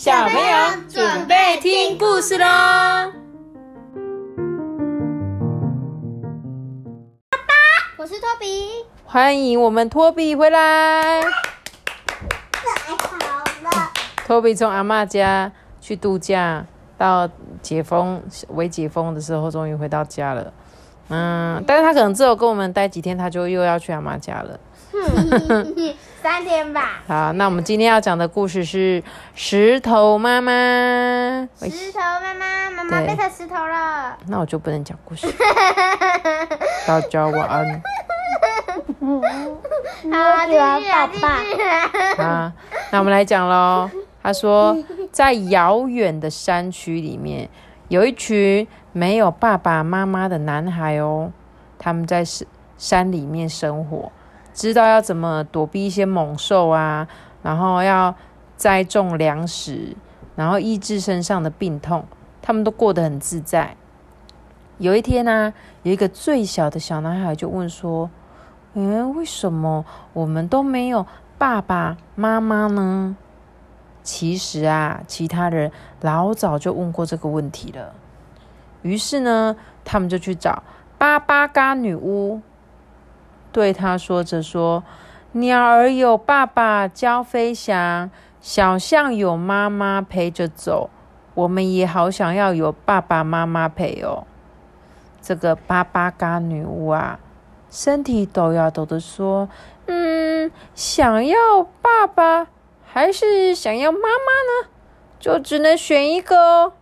[0.00, 0.56] 小朋友
[0.88, 2.46] 准备听故事喽！
[7.28, 7.52] 爸爸，
[7.98, 11.20] 我是托比，欢迎我们托比回来。
[12.50, 13.14] 太好
[13.62, 13.90] 了，
[14.24, 15.52] 托比从阿嬷家
[15.82, 16.64] 去度假，
[16.96, 17.28] 到
[17.60, 20.50] 解封、未解封的时候，终于回到家了。
[21.10, 24.58] 嗯，但是他可能只有跟我们待几天，他就又要去阿妈家了。
[26.22, 27.02] 三天吧。
[27.08, 29.02] 好，那我们今天要讲的故事是
[29.34, 30.52] 石头妈妈。
[31.60, 34.18] 石头妈妈，妈妈变成石头了。
[34.26, 35.26] 那我就不能讲故事。
[36.86, 37.82] 大家晚安。
[39.00, 40.78] 好，继续啊，
[41.12, 41.24] 继续
[41.62, 41.90] 啊。
[42.24, 42.52] 啊，
[42.90, 43.90] 那我们来讲喽。
[44.22, 44.76] 他说，
[45.10, 47.48] 在遥远的山区里面，
[47.88, 51.32] 有一群没有爸爸妈妈的男孩哦，
[51.78, 52.46] 他们在山
[52.76, 54.12] 山里面生活，
[54.52, 57.06] 知道要怎么躲避一些猛兽啊，
[57.42, 58.14] 然后要
[58.56, 59.96] 栽种粮食，
[60.36, 62.04] 然后医治身上的病痛，
[62.42, 63.76] 他们都过得很自在。
[64.78, 65.52] 有一天呢、
[65.82, 68.10] 有一个最小的小男孩就问说
[68.74, 73.16] ：“嗯，为什么我们都没有爸爸妈妈呢？”
[74.02, 77.92] 其实啊，其他人老早就问过这个问题了。
[78.80, 80.62] 于是呢，他们就去找
[80.96, 82.40] 巴巴嘎女巫，
[83.52, 84.82] 对他说着说
[85.32, 90.90] ：“鸟儿有爸爸教飞翔，小象有妈妈陪着走，
[91.34, 94.24] 我们也好想要有爸爸妈妈陪哦。”
[95.20, 97.20] 这个巴巴嘎女巫啊，
[97.70, 99.48] 身体抖呀抖的说
[99.86, 102.48] ：“嗯，想要爸爸
[102.84, 104.70] 还是想要妈妈呢？
[105.18, 106.72] 就只能选一个哦。”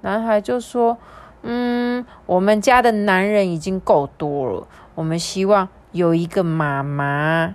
[0.00, 0.96] 男孩就说
[1.44, 7.54] ：“嗯，我们家的男人已经够多了，我们希望有一个妈妈。”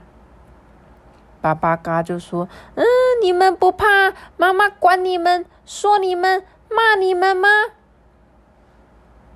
[1.39, 2.83] 巴巴嘎就说：“嗯，
[3.21, 7.47] 你们不怕妈妈管你们、说你们、骂你们吗？”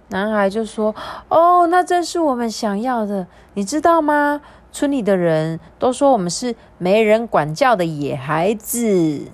[0.10, 0.94] 男孩就说
[1.30, 4.42] ：“哦，那正是我们想要的，你知道吗？
[4.74, 9.28] 村里的人都说我们是没人管教的野孩子。”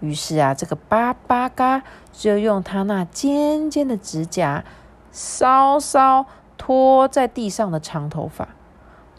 [0.00, 1.82] 于是啊，这个巴巴嘎
[2.12, 4.64] 就用他那尖尖的指甲，
[5.12, 6.26] 稍稍
[6.66, 8.48] 拖在地上的长头发，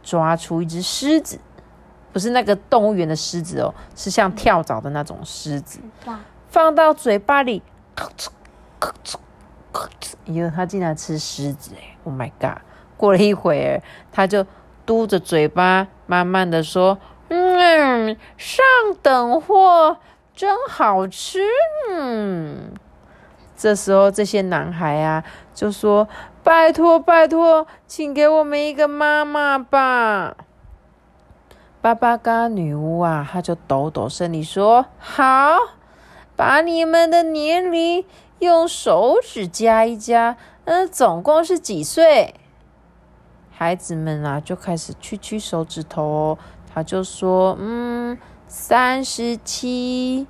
[0.04, 1.40] 抓出一只狮子，
[2.12, 5.80] 不是那个动物园的狮子哦，是像跳蚤的那种狮子，
[6.50, 7.64] 放到嘴巴里，
[7.96, 8.28] 咔哧
[8.82, 9.16] 咔哧
[9.72, 12.58] 咔哧，哟，他竟然吃狮子哎！Oh my god！
[12.98, 13.82] 过了一会儿，
[14.12, 14.46] 他就
[14.86, 16.98] 嘟着嘴巴，慢慢的说
[17.30, 18.66] ：“嗯，上
[19.02, 20.00] 等货。”
[20.36, 21.40] 真好吃，
[21.90, 22.74] 嗯。
[23.56, 26.08] 这时候，这些男孩啊，就说
[26.48, 30.38] ：“拜托，拜托，请给我们一个妈妈吧。”
[31.84, 35.58] 巴巴嘎女巫啊，她就抖抖身体说：“好，
[36.38, 38.06] 把你们的年龄
[38.40, 42.36] 用手指加一加，嗯，总共是几岁？”
[43.52, 46.38] 孩子们啊，就开始屈屈手指头哦。
[46.74, 50.26] 他就说：“嗯。”三十七，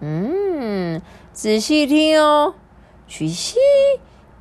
[0.00, 1.00] 嗯，
[1.32, 2.52] 仔细听哦，
[3.08, 3.56] 取西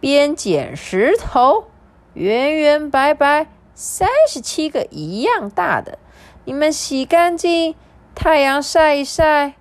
[0.01, 1.67] 边捡石头，
[2.15, 5.97] 圆圆白白，三十七个一样大的，
[6.43, 7.75] 你们洗干净，
[8.13, 9.53] 太阳晒一晒，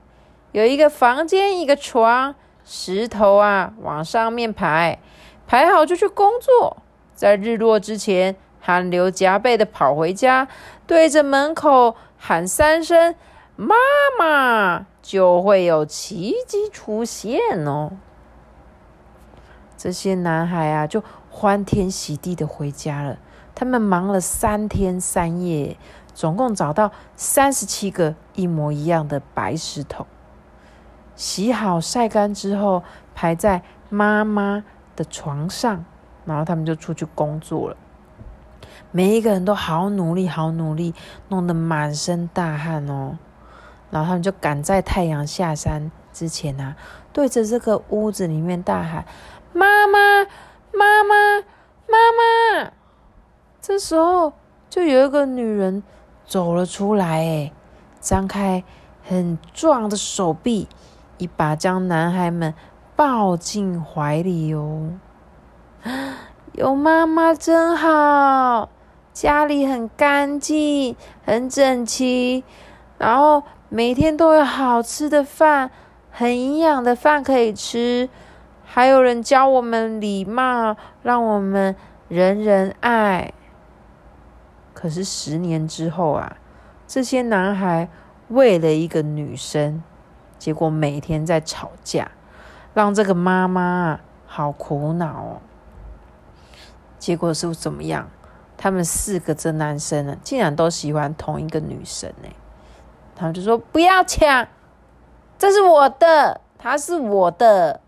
[0.51, 2.35] 有一个房间，一个床，
[2.65, 4.99] 石头啊往上面排，
[5.47, 6.79] 排好就去工作，
[7.15, 10.49] 在日落之前，汗流浃背的跑回家，
[10.87, 11.95] 对着门口。
[12.23, 13.15] 喊三声
[13.57, 13.75] “妈
[14.19, 17.93] 妈”，就会有奇迹出现哦。
[19.83, 23.17] 这些男孩啊，就欢天喜地的回家了。
[23.55, 25.79] 他们忙了三天三夜，
[26.13, 30.07] 总共找到三十七个一模一样的白石头，
[31.17, 32.83] 洗好晒干之后，
[33.15, 34.63] 排在妈妈
[34.95, 35.87] 的床上，
[36.27, 37.77] 然后他们就出去工作了。
[38.93, 40.95] 每一个人都好努力，好努力，
[41.31, 43.17] 弄得满身大汗哦。
[43.91, 46.77] 然后他们就赶在太阳下山之前啊，
[47.15, 49.05] 对着这个屋子里面大喊
[49.53, 50.25] ：“妈妈，
[50.73, 51.41] 妈妈，
[51.89, 52.73] 妈妈！”
[53.61, 54.33] 这时候，
[54.69, 55.83] 就有一个女人
[56.25, 57.53] 走了出来，哎，
[58.01, 58.65] 张开
[59.03, 60.69] 很壮的手臂，
[61.19, 62.55] 一把将男孩们
[62.97, 64.99] 抱进怀里哦。
[66.53, 68.69] 有妈妈真好。
[69.13, 72.45] 家里很干净，很整齐，
[72.97, 75.71] 然后每天都有好吃的饭，
[76.11, 78.09] 很营养的饭可以吃，
[78.73, 81.75] 还有人教我们礼貌，让我们
[82.07, 83.35] 人人爱。
[84.73, 86.37] 可是十年之后啊，
[86.87, 87.89] 这些男孩
[88.29, 89.83] 为了一个女生，
[90.39, 92.13] 结果每天在吵架，
[92.73, 95.43] 让这个妈妈啊好苦恼哦。
[96.97, 98.09] 结果是怎么样？
[98.57, 102.29] 他们四个这男生呢，竟然都喜欢同一个女生呢。
[103.17, 104.47] 他们就说不要抢，
[105.37, 107.81] 这是我的，他是我的，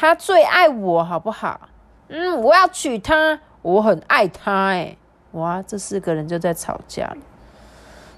[0.00, 1.68] 他最爱我，好不好？
[2.06, 4.68] 嗯，我要娶她，我很爱她。
[4.68, 4.96] 哎，
[5.32, 7.16] 哇，这四个人就在吵架。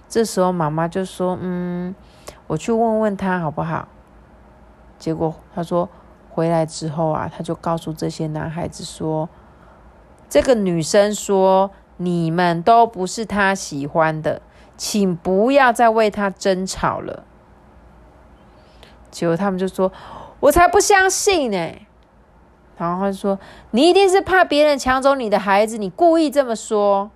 [0.06, 1.94] 这时候妈妈就说：“嗯，
[2.48, 3.88] 我去问问他好不好？”
[5.00, 5.88] 结果他说
[6.28, 9.30] 回来之后啊，他就告诉这些男孩子说
[10.28, 14.42] ：“这个女生说你们都不是她喜欢的。”
[14.76, 17.24] 请不要再为他争吵了。
[19.10, 19.90] 结果他们就说
[20.40, 21.72] ：“我才不相信呢！”
[22.76, 23.38] 然后他说
[23.72, 27.10] ：“你一定是怕别人抢走你的孩子，你故意这么说。”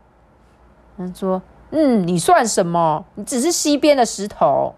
[0.96, 1.42] 他说
[1.72, 3.04] ：“嗯，你算什么？
[3.14, 4.74] 你只是西边的石头。”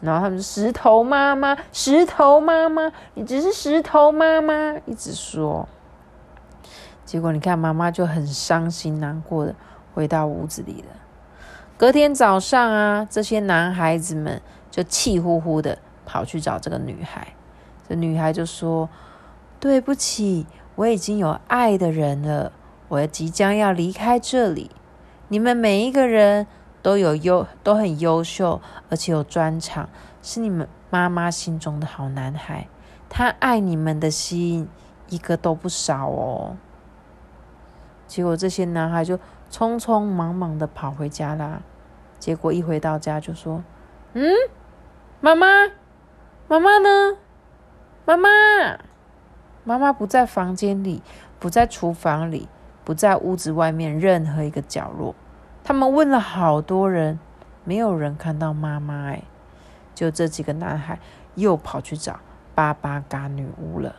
[0.00, 5.68] 然后他们说：“石头妈妈，石头妈妈，你只是石头妈妈。”一直说。
[7.04, 9.54] 结果你看，妈妈就很伤心难过的
[9.94, 10.96] 回到屋子里了。
[11.76, 17.35] 隔天早上啊，这些男孩子们就气呼呼的跑去找这个女孩。
[17.88, 18.88] 这女孩就说
[19.60, 22.52] ：“对不起，我已经有爱的人了，
[22.88, 24.70] 我即将要离开这里。
[25.28, 26.46] 你们每一个人
[26.82, 28.60] 都有优，都很优秀，
[28.90, 29.88] 而且有专长，
[30.22, 32.68] 是你们妈妈心中的好男孩。
[33.08, 34.68] 他爱你们的心
[35.08, 36.56] 一个都不少哦。”
[38.06, 39.18] 结果这些男孩就。
[39.48, 41.62] 匆匆忙忙的跑回家啦，
[42.18, 43.62] 结果一回到家就说
[44.12, 44.28] ：“嗯，
[45.20, 45.46] 妈妈，
[46.48, 47.16] 妈妈呢？
[48.06, 48.28] 妈妈，
[49.64, 51.02] 妈妈不在房间里，
[51.38, 52.48] 不在厨房里，
[52.84, 55.14] 不在屋子外面任何一个角落。
[55.64, 57.18] 他们问了好多人，
[57.64, 59.08] 没有人看到妈妈。
[59.08, 59.24] 哎，
[59.94, 61.00] 就这几个男孩
[61.34, 62.20] 又跑去找
[62.54, 63.96] 巴巴嘎女巫了。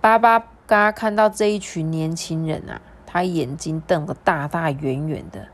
[0.00, 2.80] 巴巴嘎看到这一群年轻人啊。”
[3.10, 5.48] 他眼睛瞪得大大圆圆的，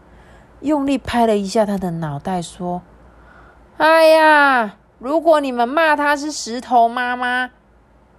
[0.59, 2.83] 用力拍了一下他的脑袋，说
[3.79, 7.51] ：“哎呀，如果你们骂他是石头妈妈，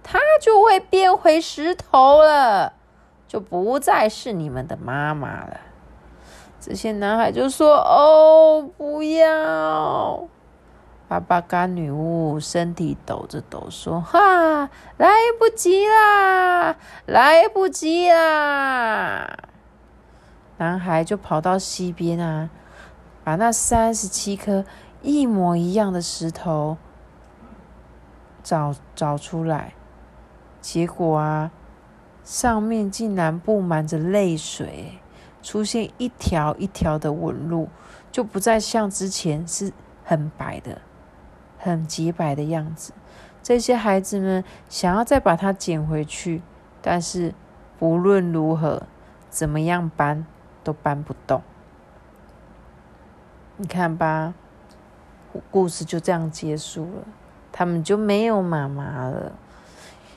[0.04, 2.74] 他就会变回石头了，
[3.26, 5.62] 就不再是你们的妈妈了。”
[6.62, 10.28] 这些男孩就说：“哦，不要！”
[11.08, 15.08] 巴巴嘎女巫身体抖着抖，说：“哈，来
[15.40, 19.36] 不及啦，来不及啦！”
[20.58, 22.48] 男孩就跑到溪边啊，
[23.24, 24.64] 把那三十七颗
[25.02, 26.76] 一模一样的石头
[28.42, 29.74] 找找出来，
[30.60, 31.50] 结果啊，
[32.24, 34.98] 上面竟然布满着泪水，
[35.42, 37.68] 出现一条一条的纹路，
[38.10, 39.72] 就不再像之前是
[40.04, 40.80] 很白的。
[41.58, 42.92] 很洁白的样子，
[43.42, 46.42] 这些孩子们想要再把它捡回去，
[46.80, 47.34] 但是
[47.76, 48.84] 不论如何，
[49.30, 50.24] 怎么样搬
[50.62, 51.42] 都搬不动。
[53.56, 54.34] 你看吧，
[55.50, 57.02] 故事就这样结束了，
[57.52, 59.32] 他们就没有妈妈了。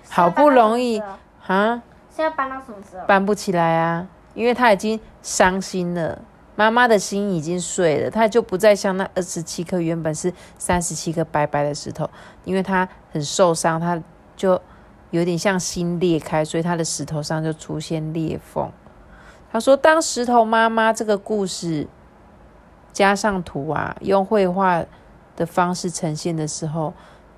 [0.09, 0.99] 好不容易
[1.45, 3.05] 啊，现在搬到什么时候？
[3.05, 6.19] 搬不起来啊，因为他已经伤心了。
[6.55, 12.09] 妈妈的心已经碎了，他就不再像那二十七颗原本是三十七颗白白的石头，
[12.43, 14.01] 因为他很受伤，他
[14.35, 14.59] 就
[15.11, 18.69] 有点像心裂开，所以他的石头上就出现裂缝。
[19.51, 21.87] 他说：“当石头妈妈这个故事
[22.91, 24.83] 加上图啊，用绘画
[25.39, 26.93] 的方式呈现的时候，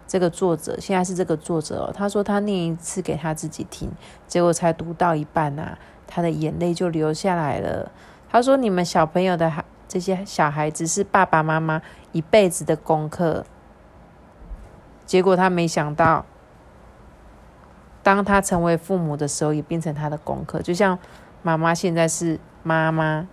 [0.07, 1.93] 这个作者现在是这个作者哦。
[1.95, 3.89] 他说他念一次给他自己听，
[4.27, 5.77] 结果才读到一半啊，
[6.07, 7.91] 他的眼泪就流下来了。”
[8.29, 11.81] 他说：“你们小朋友的孩，这些小孩子是爸爸妈妈
[12.11, 13.45] 一辈子的功课。
[15.05, 16.25] 结果他没想到，
[18.01, 20.61] 当他成为父母的时候，也变成他的功课。
[20.61, 20.97] 就像
[21.43, 23.27] 妈妈现在是妈妈，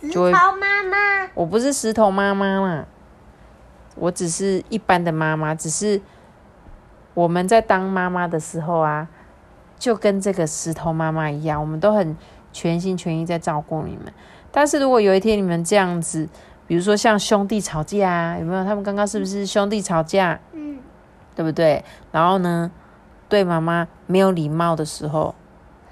[0.00, 2.86] 石头妈妈，我不是石头妈妈嘛，
[3.94, 5.54] 我只是一般的妈妈。
[5.54, 6.00] 只是
[7.14, 9.08] 我们在当妈妈的时候啊，
[9.78, 12.16] 就跟这个石头妈妈一样，我们都很。”
[12.54, 14.04] 全心全意在照顾你们，
[14.52, 16.28] 但是如果有一天你们这样子，
[16.68, 18.64] 比如说像兄弟吵架啊，有没有？
[18.64, 20.38] 他们刚刚是不是兄弟吵架？
[20.52, 20.78] 嗯，
[21.34, 21.84] 对不对？
[22.12, 22.70] 然后呢，
[23.28, 25.34] 对妈妈没有礼貌的时候，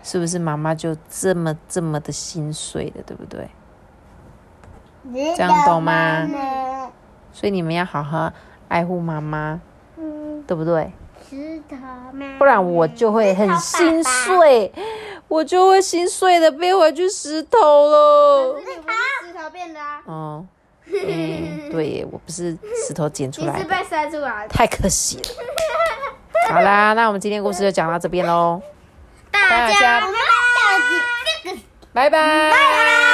[0.05, 3.51] 是不是妈妈就这么这么的心碎的，对不对？
[5.37, 6.29] 这样懂吗？
[7.33, 8.33] 所以你们要好好
[8.69, 9.61] 爱护妈妈，
[10.47, 10.93] 对不对？
[12.39, 14.73] 不然我就会很心碎。
[15.29, 18.61] 我就会心碎的变回去石头了。
[18.61, 18.67] 是
[19.29, 20.03] 石头变的啊。
[20.05, 20.45] 哦，
[20.85, 22.55] 嗯，对，我不是
[22.87, 24.49] 石头捡出来的，你是被塞出来的。
[24.49, 25.25] 太可惜了。
[26.51, 28.61] 好啦，那我们今天故事就讲到这边喽，
[29.31, 30.07] 大大家家，
[31.95, 33.12] 拜拜。